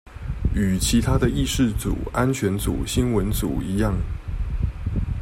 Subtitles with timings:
[0.55, 3.93] 與其他的議事組安全組新聞組一樣